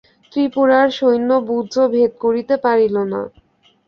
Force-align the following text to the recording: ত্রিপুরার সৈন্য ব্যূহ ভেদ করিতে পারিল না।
ত্রিপুরার 0.31 0.87
সৈন্য 0.97 1.29
ব্যূহ 1.47 1.63
ভেদ 1.93 2.11
করিতে 2.23 2.55
পারিল 2.63 2.95
না। 3.11 3.21